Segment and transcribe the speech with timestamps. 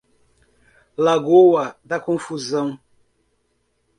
[0.97, 2.75] Lagoa da Confusão